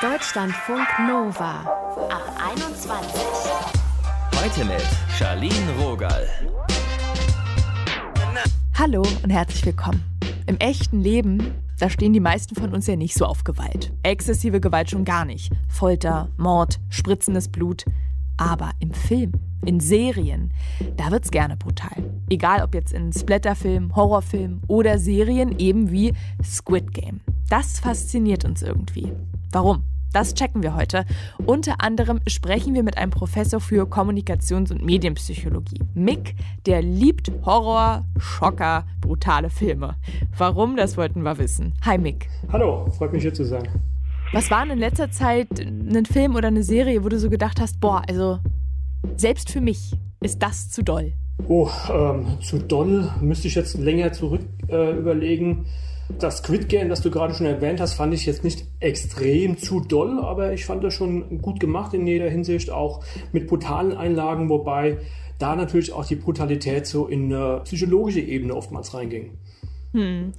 [0.00, 1.60] Deutschlandfunk Nova
[2.08, 3.20] ab 21.
[4.34, 4.82] Heute mit
[5.18, 6.26] Charlene Rogal.
[8.78, 10.02] Hallo und herzlich willkommen.
[10.46, 13.92] Im echten Leben, da stehen die meisten von uns ja nicht so auf Gewalt.
[14.02, 15.52] Exzessive Gewalt schon gar nicht.
[15.68, 17.84] Folter, Mord, spritzendes Blut.
[18.38, 19.32] Aber im Film,
[19.64, 20.52] in Serien,
[20.96, 21.96] da wird's gerne brutal.
[22.30, 27.20] Egal ob jetzt in Splatterfilm, Horrorfilm oder Serien eben wie Squid Game.
[27.48, 29.12] Das fasziniert uns irgendwie.
[29.50, 29.82] Warum?
[30.12, 31.04] Das checken wir heute.
[31.44, 35.80] Unter anderem sprechen wir mit einem Professor für Kommunikations- und Medienpsychologie.
[35.94, 39.96] Mick, der liebt Horror, Schocker, brutale Filme.
[40.36, 41.74] Warum, das wollten wir wissen.
[41.84, 42.30] Hi Mick.
[42.50, 43.68] Hallo, freut mich hier zu sein.
[44.32, 47.80] Was war in letzter Zeit ein Film oder eine Serie, wo du so gedacht hast,
[47.80, 48.40] boah, also
[49.16, 51.12] selbst für mich ist das zu doll?
[51.46, 55.66] Oh, ähm, zu doll müsste ich jetzt länger zurück äh, überlegen.
[56.18, 59.80] Das Squid Game, das du gerade schon erwähnt hast, fand ich jetzt nicht extrem zu
[59.80, 64.48] doll, aber ich fand das schon gut gemacht in jeder Hinsicht, auch mit brutalen Einlagen,
[64.48, 64.98] wobei
[65.38, 69.36] da natürlich auch die Brutalität so in eine psychologische Ebene oftmals reinging.
[69.92, 70.32] Hm.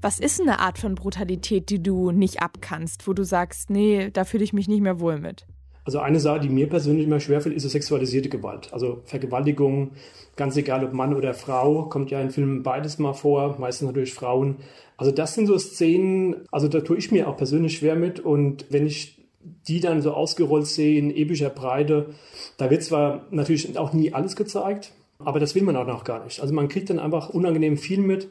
[0.00, 4.24] Was ist eine Art von Brutalität, die du nicht abkannst, wo du sagst, nee, da
[4.24, 5.46] fühle ich mich nicht mehr wohl mit?
[5.88, 8.70] Also eine Sache, die mir persönlich immer schwerfällt, ist sexualisierte Gewalt.
[8.74, 9.92] Also Vergewaltigung,
[10.36, 14.12] ganz egal ob Mann oder Frau, kommt ja in Filmen beides mal vor, meistens natürlich
[14.12, 14.56] Frauen.
[14.98, 18.66] Also das sind so Szenen, also da tue ich mir auch persönlich schwer mit und
[18.68, 19.26] wenn ich
[19.66, 22.10] die dann so ausgerollt sehe in epischer Breite,
[22.58, 26.22] da wird zwar natürlich auch nie alles gezeigt, aber das will man auch noch gar
[26.22, 26.42] nicht.
[26.42, 28.28] Also man kriegt dann einfach unangenehm viel mit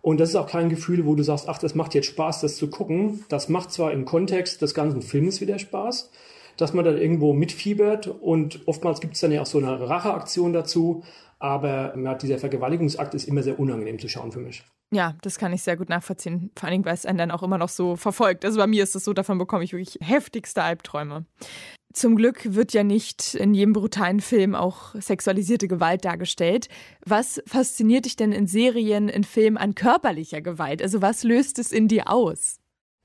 [0.00, 2.54] und das ist auch kein Gefühl, wo du sagst, ach, das macht jetzt Spaß, das
[2.54, 3.24] zu gucken.
[3.28, 6.10] Das macht zwar im Kontext des ganzen Films wieder Spaß,
[6.60, 10.52] dass man dann irgendwo mitfiebert und oftmals gibt es dann ja auch so eine Racheaktion
[10.52, 11.04] dazu,
[11.38, 14.62] aber ja, dieser Vergewaltigungsakt ist immer sehr unangenehm zu schauen für mich.
[14.92, 16.50] Ja, das kann ich sehr gut nachvollziehen.
[16.56, 18.44] Vor allen Dingen, weil es einen dann auch immer noch so verfolgt.
[18.44, 21.24] Also bei mir ist es so, davon bekomme ich wirklich heftigste Albträume.
[21.92, 26.68] Zum Glück wird ja nicht in jedem brutalen Film auch sexualisierte Gewalt dargestellt.
[27.04, 30.82] Was fasziniert dich denn in Serien, in Filmen an körperlicher Gewalt?
[30.82, 32.59] Also was löst es in dir aus?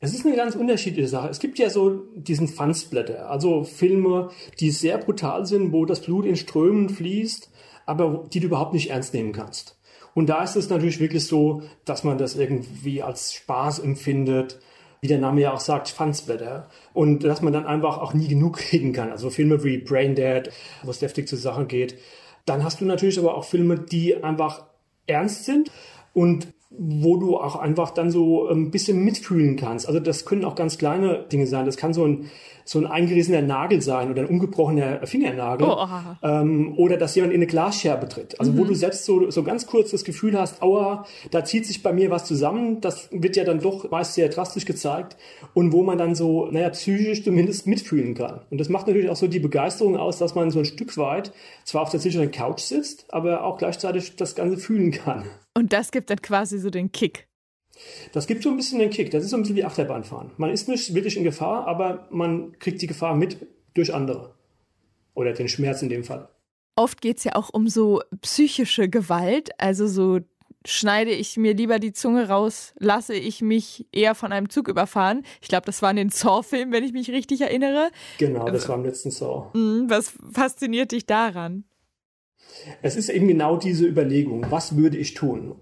[0.06, 1.30] Es ist eine ganz unterschiedliche Sache.
[1.30, 4.30] Es gibt ja so diesen Fansblätter, also Filme,
[4.60, 7.50] die sehr brutal sind, wo das Blut in Strömen fließt,
[7.88, 9.80] aber die du überhaupt nicht ernst nehmen kannst.
[10.14, 14.60] Und da ist es natürlich wirklich so, dass man das irgendwie als Spaß empfindet,
[15.02, 16.70] wie der Name ja auch sagt, Fansblätter.
[16.94, 19.10] Und dass man dann einfach auch nie genug kriegen kann.
[19.10, 20.52] Also Filme wie Brain Dead,
[20.84, 21.98] wo es deftig zur Sache geht.
[22.46, 24.68] Dann hast du natürlich aber auch Filme, die einfach
[25.08, 25.72] ernst sind
[26.14, 29.88] und wo du auch einfach dann so ein bisschen mitfühlen kannst.
[29.88, 31.66] Also das können auch ganz kleine Dinge sein.
[31.66, 32.30] Das kann so ein,
[32.66, 35.68] so ein eingerissener Nagel sein oder ein ungebrochener Fingernagel.
[35.70, 35.88] Oh,
[36.24, 38.40] ähm, oder dass jemand in eine Glasscherbe tritt.
[38.40, 38.58] Also mhm.
[38.58, 41.94] wo du selbst so, so ganz kurz das Gefühl hast, aua, da zieht sich bei
[41.94, 42.82] mir was zusammen.
[42.82, 45.18] Das wird ja dann doch meist sehr drastisch gezeigt.
[45.54, 48.42] Und wo man dann so, naja, psychisch zumindest mitfühlen kann.
[48.50, 51.32] Und das macht natürlich auch so die Begeisterung aus, dass man so ein Stück weit
[51.64, 55.26] zwar auf der sicheren Couch sitzt, aber auch gleichzeitig das Ganze fühlen kann.
[55.58, 57.28] Und das gibt dann quasi so den Kick.
[58.14, 59.12] Das gibt so ein bisschen den Kick.
[59.12, 60.32] Das ist so ein bisschen wie Achterbahnfahren.
[60.38, 64.36] Man ist nicht wirklich in Gefahr, aber man kriegt die Gefahr mit durch andere.
[65.14, 66.30] Oder den Schmerz in dem Fall.
[66.76, 70.20] Oft geht es ja auch um so psychische Gewalt, also so
[70.66, 75.24] schneide ich mir lieber die Zunge raus, lasse ich mich eher von einem Zug überfahren.
[75.42, 77.92] Ich glaube, das war in den Saw-Film, wenn ich mich richtig erinnere.
[78.18, 79.52] Genau, das war im letzten Saw.
[79.54, 81.64] Mhm, was fasziniert dich daran?
[82.82, 85.56] Es ist eben genau diese Überlegung, was würde ich tun?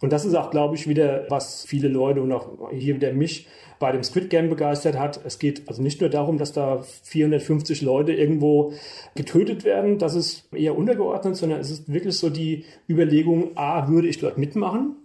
[0.00, 3.48] Und das ist auch, glaube ich, wieder, was viele Leute und auch hier wieder mich
[3.78, 5.20] bei dem Squid Game begeistert hat.
[5.24, 8.72] Es geht also nicht nur darum, dass da 450 Leute irgendwo
[9.14, 14.08] getötet werden, das ist eher untergeordnet, sondern es ist wirklich so die Überlegung, a, würde
[14.08, 14.96] ich dort mitmachen?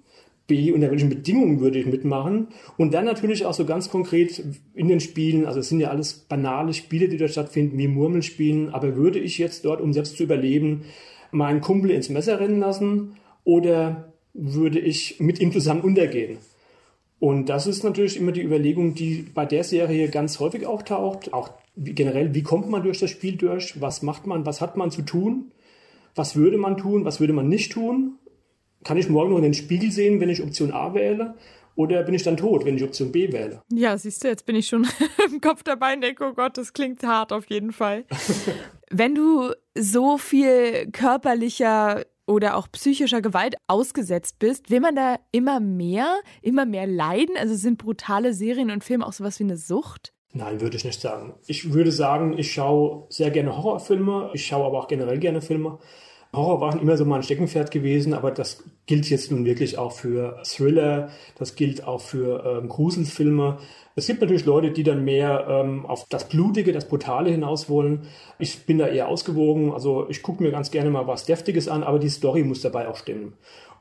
[0.45, 2.49] B, unter welchen Bedingungen würde ich mitmachen?
[2.77, 4.43] Und dann natürlich auch so ganz konkret
[4.73, 8.73] in den Spielen, also es sind ja alles banale Spiele, die dort stattfinden, wie Murmelspielen,
[8.73, 10.83] aber würde ich jetzt dort, um selbst zu überleben,
[11.33, 16.37] meinen Kumpel ins Messer rennen lassen oder würde ich mit ihm zusammen untergehen.
[17.19, 21.31] Und das ist natürlich immer die Überlegung, die bei der Serie ganz häufig auftaucht.
[21.31, 23.79] Auch generell, wie kommt man durch das Spiel durch?
[23.79, 24.45] Was macht man?
[24.45, 25.51] Was hat man zu tun?
[26.15, 27.05] Was würde man tun?
[27.05, 28.17] Was würde man nicht tun?
[28.83, 31.35] Kann ich morgen noch in den Spiegel sehen, wenn ich Option A wähle?
[31.75, 33.61] Oder bin ich dann tot, wenn ich Option B wähle?
[33.71, 34.85] Ja, siehst du, jetzt bin ich schon
[35.31, 38.03] im Kopf dabei und denke, oh Gott, das klingt hart auf jeden Fall.
[38.91, 45.59] wenn du so viel körperlicher oder auch psychischer Gewalt ausgesetzt bist, will man da immer
[45.59, 47.35] mehr, immer mehr leiden?
[47.37, 50.13] Also sind brutale Serien und Filme auch sowas wie eine Sucht?
[50.31, 51.35] Nein, würde ich nicht sagen.
[51.45, 55.77] Ich würde sagen, ich schaue sehr gerne Horrorfilme, ich schaue aber auch generell gerne Filme.
[56.33, 59.91] Horror war schon immer so mein Steckenpferd gewesen, aber das gilt jetzt nun wirklich auch
[59.91, 63.59] für Thriller, das gilt auch für ähm, Gruselfilme.
[63.95, 68.07] Es gibt natürlich Leute, die dann mehr ähm, auf das Blutige, das Brutale hinaus wollen.
[68.39, 69.71] Ich bin da eher ausgewogen.
[69.71, 72.87] Also ich gucke mir ganz gerne mal was Deftiges an, aber die Story muss dabei
[72.87, 73.33] auch stimmen.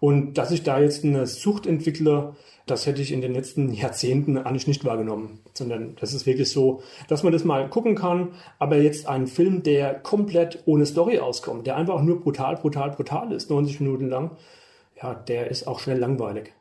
[0.02, 2.34] Und dass ich da jetzt eine Sucht entwickle,
[2.66, 6.82] das hätte ich in den letzten Jahrzehnten eigentlich nicht wahrgenommen, sondern das ist wirklich so,
[7.06, 11.68] dass man das mal gucken kann, aber jetzt ein Film, der komplett ohne Story auskommt,
[11.68, 14.32] der einfach nur brutal, brutal, brutal ist, 90 Minuten lang,
[15.00, 16.52] ja, der ist auch schnell langweilig.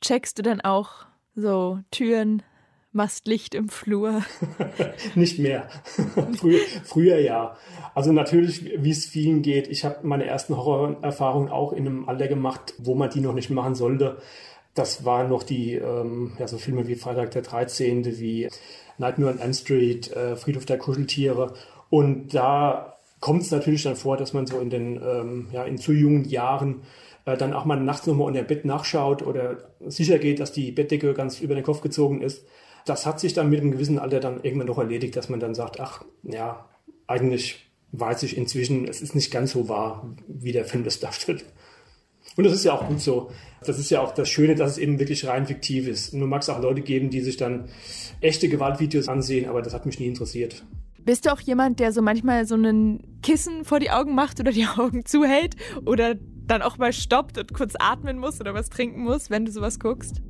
[0.00, 2.42] Checkst du dann auch so Türen,
[2.92, 4.22] machst Licht im Flur?
[5.14, 5.68] Nicht mehr.
[6.38, 7.56] früher, früher ja.
[7.94, 9.68] Also natürlich, wie es vielen geht.
[9.68, 13.50] Ich habe meine ersten Horrorerfahrungen auch in einem Alter gemacht, wo man die noch nicht
[13.50, 14.18] machen sollte.
[14.74, 18.48] Das waren noch die, ähm, ja, so Filme wie Freitag der 13., wie
[18.98, 21.54] Nightmare on Elm Street, äh, Friedhof der Kuscheltiere.
[21.90, 25.78] Und da kommt es natürlich dann vor, dass man so in den, ähm, ja, in
[25.78, 26.82] zu jungen Jahren
[27.24, 30.72] äh, dann auch mal nachts nochmal unter dem Bett nachschaut oder sicher geht, dass die
[30.72, 32.46] Bettdecke ganz über den Kopf gezogen ist.
[32.88, 35.54] Das hat sich dann mit einem gewissen Alter dann irgendwann noch erledigt, dass man dann
[35.54, 36.68] sagt, ach, ja,
[37.06, 41.44] eigentlich weiß ich inzwischen, es ist nicht ganz so wahr, wie der Film das darstellt.
[42.36, 43.30] Und das ist ja auch gut so.
[43.64, 46.14] Das ist ja auch das Schöne, dass es eben wirklich rein fiktiv ist.
[46.14, 47.68] Nur mag es auch Leute geben, die sich dann
[48.20, 50.64] echte Gewaltvideos ansehen, aber das hat mich nie interessiert.
[50.98, 54.52] Bist du auch jemand, der so manchmal so ein Kissen vor die Augen macht oder
[54.52, 56.14] die Augen zuhält oder
[56.46, 59.78] dann auch mal stoppt und kurz atmen muss oder was trinken muss, wenn du sowas
[59.78, 60.22] guckst?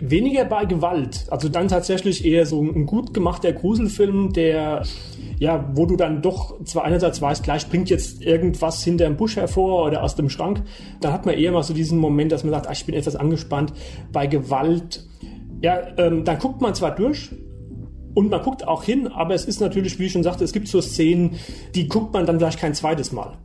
[0.00, 1.26] Weniger bei Gewalt.
[1.30, 4.84] Also dann tatsächlich eher so ein gut gemachter Gruselfilm, der,
[5.38, 9.36] ja, wo du dann doch zwar einerseits weißt, gleich springt jetzt irgendwas hinter dem Busch
[9.36, 10.62] hervor oder aus dem Schrank.
[11.00, 13.16] Da hat man eher mal so diesen Moment, dass man sagt, ach, ich bin etwas
[13.16, 13.72] angespannt.
[14.12, 15.06] Bei Gewalt,
[15.60, 17.30] ja, ähm, dann guckt man zwar durch,
[18.14, 20.68] und man guckt auch hin, aber es ist natürlich, wie ich schon sagte, es gibt
[20.68, 21.36] so Szenen,
[21.74, 23.38] die guckt man dann vielleicht kein zweites Mal.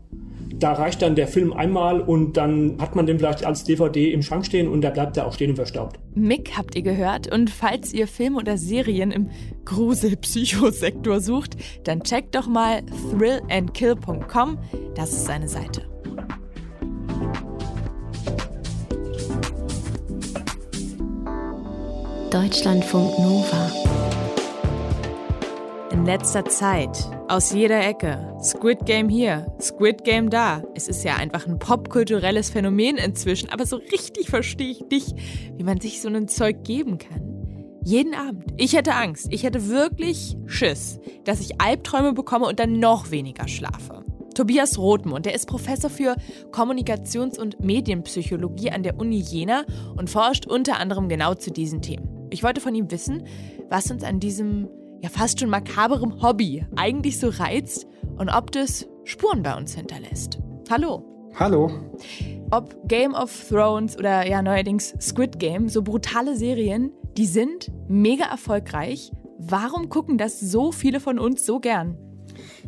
[0.59, 4.23] Da reicht dann der Film einmal und dann hat man den vielleicht als DVD im
[4.23, 5.99] Schrank stehen und da bleibt er auch stehen und verstaubt.
[6.15, 9.29] Mick habt ihr gehört und falls ihr Filme oder Serien im
[9.65, 12.81] Grusel-Psychosektor sucht, dann checkt doch mal
[13.11, 14.57] thrillandkill.com,
[14.95, 15.83] das ist seine Seite.
[22.31, 23.86] Deutschlandfunk Nova.
[25.97, 28.37] In letzter Zeit aus jeder Ecke.
[28.39, 30.61] Squid Game hier, Squid Game da.
[30.75, 35.15] Es ist ja einfach ein popkulturelles Phänomen inzwischen, aber so richtig verstehe ich nicht,
[35.57, 37.79] wie man sich so ein Zeug geben kann.
[37.83, 38.45] Jeden Abend.
[38.57, 39.25] Ich hätte Angst.
[39.31, 44.05] Ich hätte wirklich Schiss, dass ich Albträume bekomme und dann noch weniger schlafe.
[44.35, 46.15] Tobias Rothmund, der ist Professor für
[46.51, 49.65] Kommunikations- und Medienpsychologie an der Uni Jena
[49.95, 52.27] und forscht unter anderem genau zu diesen Themen.
[52.29, 53.23] Ich wollte von ihm wissen,
[53.67, 54.69] was uns an diesem
[55.01, 60.39] ja fast schon makaberem Hobby eigentlich so reizt und ob das Spuren bei uns hinterlässt.
[60.69, 61.03] Hallo.
[61.35, 61.69] Hallo.
[62.51, 68.25] Ob Game of Thrones oder ja neuerdings Squid Game, so brutale Serien, die sind mega
[68.25, 69.11] erfolgreich.
[69.37, 71.97] Warum gucken das so viele von uns so gern?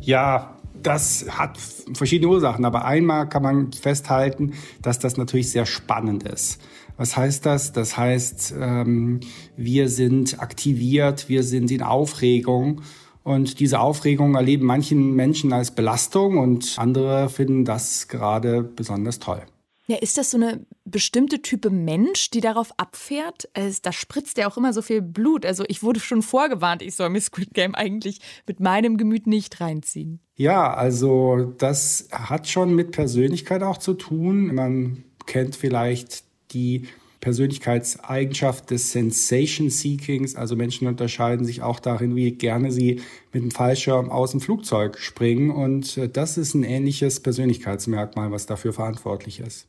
[0.00, 1.58] Ja, das hat
[1.94, 6.60] verschiedene Ursachen, aber einmal kann man festhalten, dass das natürlich sehr spannend ist.
[6.96, 7.72] Was heißt das?
[7.72, 9.20] Das heißt, ähm,
[9.56, 12.82] wir sind aktiviert, wir sind in Aufregung.
[13.22, 19.42] Und diese Aufregung erleben manchen Menschen als Belastung und andere finden das gerade besonders toll.
[19.90, 23.48] Ja, ist das so eine bestimmte Type Mensch, die darauf abfährt?
[23.82, 25.44] da spritzt ja auch immer so viel Blut.
[25.44, 29.60] Also ich wurde schon vorgewarnt, ich soll mir Squid Game eigentlich mit meinem Gemüt nicht
[29.60, 30.20] reinziehen.
[30.40, 34.54] Ja, also das hat schon mit Persönlichkeit auch zu tun.
[34.54, 36.88] Man kennt vielleicht die
[37.20, 40.36] Persönlichkeitseigenschaft des Sensation Seekings.
[40.36, 43.02] Also Menschen unterscheiden sich auch darin, wie gerne sie
[43.34, 45.50] mit dem Fallschirm aus dem Flugzeug springen.
[45.50, 49.68] Und äh, das ist ein ähnliches Persönlichkeitsmerkmal, was dafür verantwortlich ist.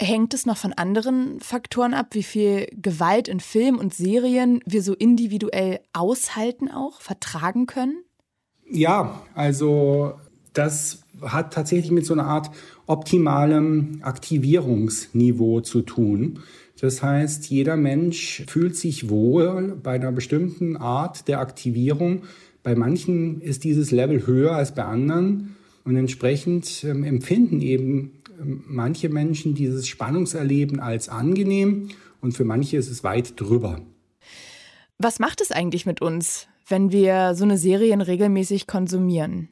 [0.00, 4.82] Hängt es noch von anderen Faktoren ab, wie viel Gewalt in Film und Serien wir
[4.82, 8.05] so individuell aushalten auch, vertragen können?
[8.70, 10.14] Ja, also
[10.52, 12.50] das hat tatsächlich mit so einer Art
[12.86, 16.40] optimalem Aktivierungsniveau zu tun.
[16.80, 22.22] Das heißt, jeder Mensch fühlt sich wohl bei einer bestimmten Art der Aktivierung.
[22.62, 28.64] Bei manchen ist dieses Level höher als bei anderen und entsprechend ähm, empfinden eben ähm,
[28.66, 31.88] manche Menschen dieses Spannungserleben als angenehm
[32.20, 33.80] und für manche ist es weit drüber.
[34.98, 39.48] Was macht es eigentlich mit uns, wenn wir so eine Serien regelmäßig konsumieren?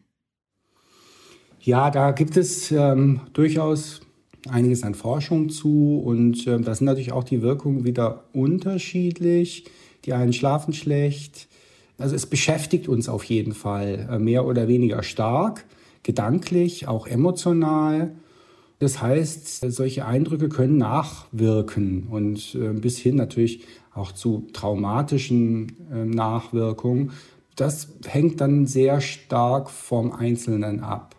[1.60, 4.00] Ja, da gibt es ähm, durchaus
[4.48, 9.64] einiges an Forschung zu und äh, da sind natürlich auch die Wirkungen wieder unterschiedlich.
[10.04, 11.48] Die einen schlafen schlecht.
[11.96, 15.64] Also es beschäftigt uns auf jeden Fall äh, mehr oder weniger stark.
[16.02, 18.12] gedanklich, auch emotional.
[18.78, 26.04] Das heißt, solche Eindrücke können nachwirken und äh, bis hin natürlich auch zu traumatischen äh,
[26.04, 27.12] Nachwirkungen.
[27.56, 31.14] Das hängt dann sehr stark vom Einzelnen ab.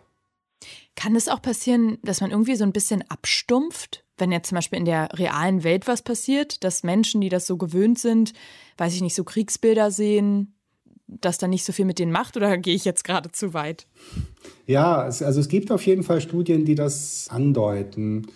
[0.94, 4.04] Kann es auch passieren, dass man irgendwie so ein bisschen abstumpft?
[4.18, 7.56] Wenn jetzt zum Beispiel in der realen Welt was passiert, dass Menschen, die das so
[7.58, 8.32] gewöhnt sind,
[8.78, 10.54] weiß ich nicht, so Kriegsbilder sehen,
[11.06, 13.86] das dann nicht so viel mit denen macht oder gehe ich jetzt gerade zu weit?
[14.66, 18.26] Ja, also es gibt auf jeden Fall Studien, die das andeuten.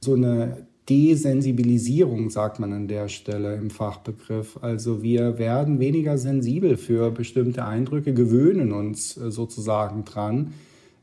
[0.00, 4.58] So eine Desensibilisierung, sagt man an der Stelle im Fachbegriff.
[4.60, 10.52] Also wir werden weniger sensibel für bestimmte Eindrücke, gewöhnen uns äh, sozusagen dran.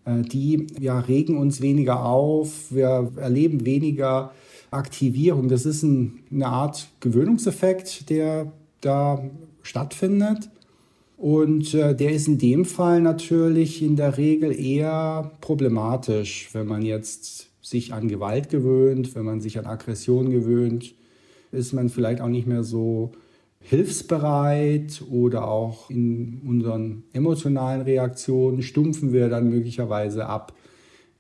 [0.06, 4.32] Äh, die ja, regen uns weniger auf, wir erleben weniger
[4.70, 5.50] Aktivierung.
[5.50, 9.24] Das ist ein, eine Art Gewöhnungseffekt, der da
[9.64, 10.50] stattfindet.
[11.22, 16.82] Und äh, der ist in dem Fall natürlich in der Regel eher problematisch, wenn man
[16.82, 20.96] jetzt sich an Gewalt gewöhnt, wenn man sich an Aggression gewöhnt,
[21.52, 23.12] ist man vielleicht auch nicht mehr so
[23.60, 30.56] hilfsbereit oder auch in unseren emotionalen Reaktionen stumpfen wir dann möglicherweise ab.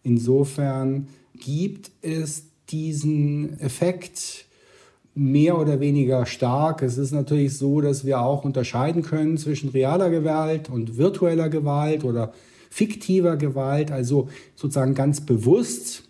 [0.01, 4.47] Insofern gibt es diesen Effekt,
[5.13, 6.81] mehr oder weniger stark.
[6.81, 12.03] Es ist natürlich so, dass wir auch unterscheiden können zwischen realer Gewalt und virtueller Gewalt
[12.03, 12.33] oder
[12.69, 13.91] fiktiver Gewalt.
[13.91, 16.03] Also sozusagen ganz bewusst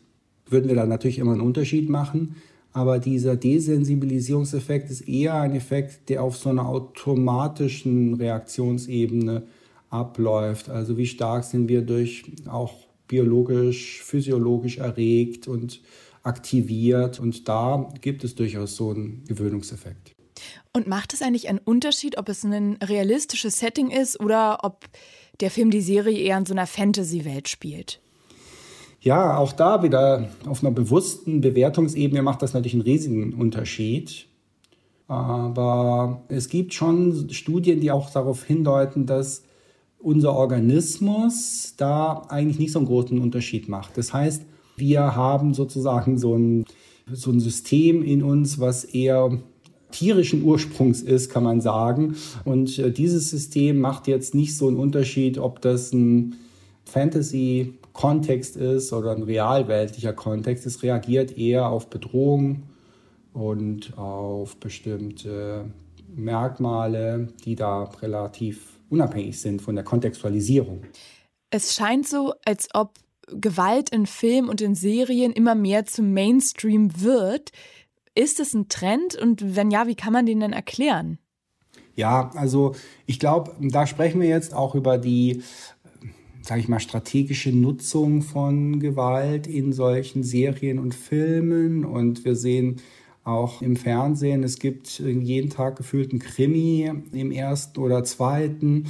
[0.47, 2.35] würden wir da natürlich immer einen Unterschied machen.
[2.73, 9.43] Aber dieser Desensibilisierungseffekt ist eher ein Effekt, der auf so einer automatischen Reaktionsebene
[9.89, 10.69] abläuft.
[10.69, 12.73] Also wie stark sind wir durch auch
[13.07, 15.81] biologisch, physiologisch erregt und
[16.23, 17.19] aktiviert.
[17.19, 20.13] Und da gibt es durchaus so einen Gewöhnungseffekt.
[20.73, 24.85] Und macht es eigentlich einen Unterschied, ob es ein realistisches Setting ist oder ob
[25.39, 27.99] der Film die Serie eher in so einer Fantasy-Welt spielt?
[29.01, 34.27] Ja, auch da wieder auf einer bewussten Bewertungsebene macht das natürlich einen riesigen Unterschied.
[35.07, 39.43] Aber es gibt schon Studien, die auch darauf hindeuten, dass
[39.97, 43.97] unser Organismus da eigentlich nicht so einen großen Unterschied macht.
[43.97, 44.43] Das heißt,
[44.77, 46.65] wir haben sozusagen so ein,
[47.11, 49.37] so ein System in uns, was eher
[49.91, 52.15] tierischen Ursprungs ist, kann man sagen.
[52.45, 56.35] Und äh, dieses System macht jetzt nicht so einen Unterschied, ob das ein
[56.85, 60.65] Fantasy-Kontext ist oder ein realweltlicher Kontext.
[60.65, 62.63] Es reagiert eher auf Bedrohung
[63.33, 65.65] und auf bestimmte
[66.13, 70.83] Merkmale, die da relativ unabhängig sind von der Kontextualisierung.
[71.49, 72.93] Es scheint so, als ob
[73.33, 77.51] Gewalt in Film und in Serien immer mehr zum Mainstream wird.
[78.13, 81.17] Ist es ein Trend und wenn ja, wie kann man den denn erklären?
[81.95, 85.43] Ja, also ich glaube, da sprechen wir jetzt auch über die,
[86.41, 91.85] sage ich mal, strategische Nutzung von Gewalt in solchen Serien und Filmen.
[91.85, 92.77] Und wir sehen
[93.23, 98.87] auch im Fernsehen, es gibt jeden Tag gefühlt einen Krimi im ersten oder zweiten.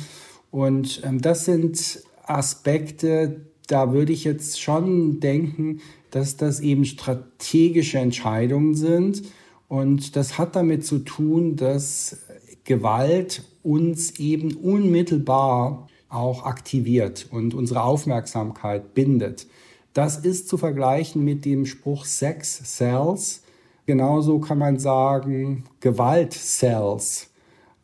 [0.51, 7.99] Und ähm, das sind Aspekte, da würde ich jetzt schon denken, dass das eben strategische
[7.99, 9.23] Entscheidungen sind.
[9.67, 12.17] Und das hat damit zu tun, dass
[12.65, 19.47] Gewalt uns eben unmittelbar auch aktiviert und unsere Aufmerksamkeit bindet.
[19.93, 23.43] Das ist zu vergleichen mit dem Spruch Sex Cells.
[23.85, 27.29] Genauso kann man sagen Gewalt Cells,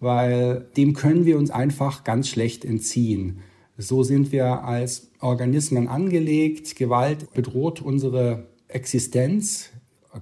[0.01, 3.39] weil dem können wir uns einfach ganz schlecht entziehen.
[3.77, 6.75] So sind wir als Organismen angelegt.
[6.75, 9.69] Gewalt bedroht unsere Existenz,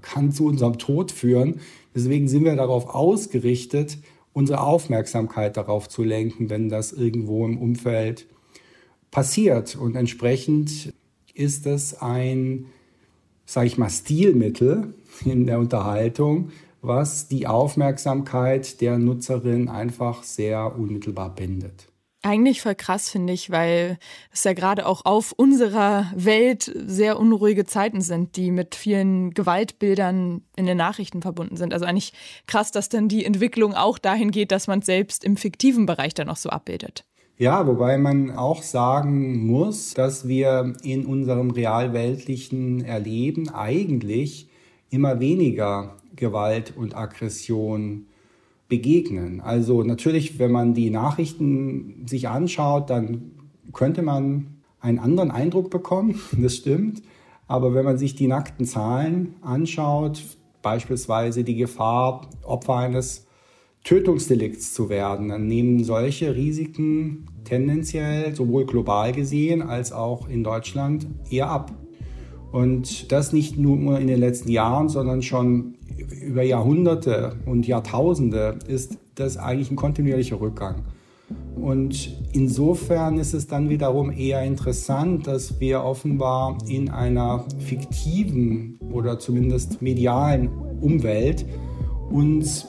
[0.02, 1.62] kann zu unserem Tod führen.
[1.96, 3.98] Deswegen sind wir darauf ausgerichtet,
[4.34, 8.28] unsere Aufmerksamkeit darauf zu lenken, wenn das irgendwo im Umfeld
[9.10, 9.78] passiert.
[9.78, 10.94] Und entsprechend
[11.34, 12.66] ist es ein,
[13.46, 14.94] sage ich mal, Stilmittel
[15.24, 16.50] in der Unterhaltung,
[16.82, 21.88] was die Aufmerksamkeit der Nutzerin einfach sehr unmittelbar bindet.
[22.26, 24.00] Eigentlich voll krass, finde ich, weil
[24.32, 30.42] es ja gerade auch auf unserer Welt sehr unruhige Zeiten sind, die mit vielen Gewaltbildern
[30.56, 31.72] in den Nachrichten verbunden sind.
[31.72, 32.14] Also eigentlich
[32.48, 36.28] krass, dass dann die Entwicklung auch dahin geht, dass man selbst im fiktiven Bereich dann
[36.28, 37.06] auch so abbildet.
[37.38, 44.50] Ja, wobei man auch sagen muss, dass wir in unserem realweltlichen Erleben eigentlich
[44.90, 48.08] immer weniger Gewalt und Aggression
[48.68, 49.42] begegnen.
[49.42, 53.32] Also natürlich, wenn man die Nachrichten sich anschaut, dann
[53.74, 54.48] könnte man
[54.80, 57.02] einen anderen Eindruck bekommen, das stimmt.
[57.48, 60.22] Aber wenn man sich die nackten Zahlen anschaut,
[60.62, 63.28] beispielsweise die Gefahr, Opfer eines
[63.84, 71.06] Tötungsdelikts zu werden, dann nehmen solche Risiken tendenziell sowohl global gesehen als auch in Deutschland
[71.30, 71.72] eher ab.
[72.56, 75.74] Und das nicht nur in den letzten Jahren, sondern schon
[76.26, 80.76] über Jahrhunderte und Jahrtausende ist das eigentlich ein kontinuierlicher Rückgang.
[81.58, 89.20] Und insofern ist es dann wiederum eher interessant, dass wir offenbar in einer fiktiven oder
[89.20, 90.48] zumindest medialen
[90.80, 91.46] Umwelt
[92.10, 92.68] uns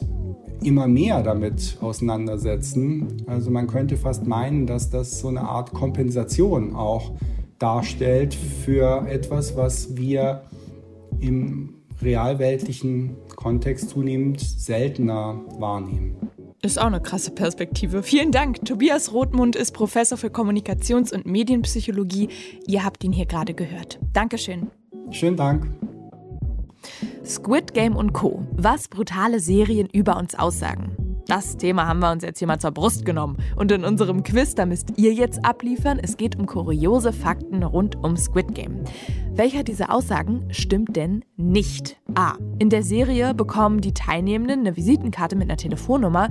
[0.65, 3.23] immer mehr damit auseinandersetzen.
[3.29, 7.13] Also man könnte fast meinen, dass das so eine Art Kompensation auch
[7.59, 10.43] darstellt für etwas, was wir
[11.21, 16.17] im realweltlichen Kontext zunehmend seltener wahrnehmen.
[16.63, 18.03] Ist auch eine krasse Perspektive.
[18.03, 18.65] Vielen Dank.
[18.65, 22.29] Tobias Rothmund ist Professor für Kommunikations- und Medienpsychologie.
[22.67, 23.99] Ihr habt ihn hier gerade gehört.
[24.13, 24.71] Dankeschön.
[25.11, 25.69] Schönen Dank.
[27.25, 28.43] Squid Game und Co.
[28.53, 31.06] Was brutale Serien über uns aussagen.
[31.27, 33.37] Das Thema haben wir uns jetzt hier mal zur Brust genommen.
[33.57, 35.99] Und in unserem Quiz, da müsst ihr jetzt abliefern.
[36.01, 38.85] Es geht um kuriose Fakten rund um Squid Game.
[39.33, 42.01] Welcher dieser Aussagen stimmt denn nicht?
[42.15, 42.35] A.
[42.61, 46.29] In der Serie bekommen die Teilnehmenden eine Visitenkarte mit einer Telefonnummer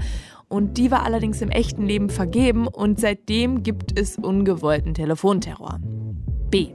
[0.48, 5.80] und die war allerdings im echten Leben vergeben und seitdem gibt es ungewollten Telefonterror.
[6.50, 6.70] B.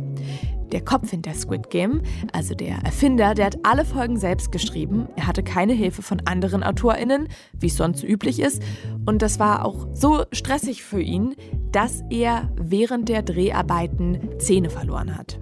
[0.73, 5.09] Der Kopf hinter Squid Game, also der Erfinder, der hat alle Folgen selbst geschrieben.
[5.17, 8.62] Er hatte keine Hilfe von anderen AutorInnen, wie es sonst üblich ist.
[9.05, 11.35] Und das war auch so stressig für ihn,
[11.73, 15.41] dass er während der Dreharbeiten Zähne verloren hat.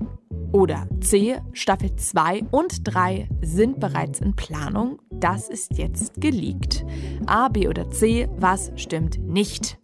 [0.53, 4.99] Oder C, Staffel 2 und 3 sind bereits in Planung.
[5.11, 6.87] Das ist jetzt geleakt.
[7.27, 9.79] A, B oder C, was stimmt nicht?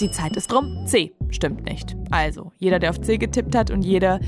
[0.00, 0.86] Die Zeit ist rum.
[0.86, 1.12] C.
[1.30, 1.96] Stimmt nicht.
[2.10, 4.20] Also, jeder, der auf C getippt hat und jeder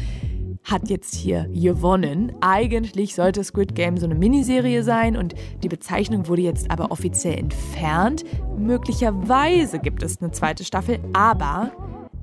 [0.64, 2.32] hat jetzt hier gewonnen.
[2.40, 7.38] Eigentlich sollte Squid Game so eine Miniserie sein und die Bezeichnung wurde jetzt aber offiziell
[7.38, 8.24] entfernt.
[8.58, 11.72] Möglicherweise gibt es eine zweite Staffel, aber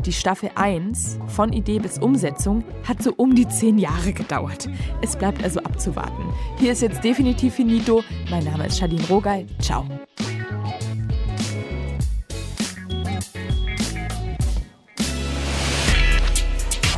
[0.06, 4.70] die Staffel 1 von Idee bis Umsetzung hat so um die 10 Jahre gedauert.
[5.02, 6.24] Es bleibt also abzuwarten.
[6.60, 8.04] Hier ist jetzt definitiv finito.
[8.30, 9.46] Mein Name ist Charlene Rogal.
[9.60, 9.86] Ciao.